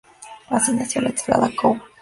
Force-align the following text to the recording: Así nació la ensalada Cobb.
Así 0.49 0.73
nació 0.73 1.01
la 1.03 1.09
ensalada 1.09 1.51
Cobb. 1.55 1.79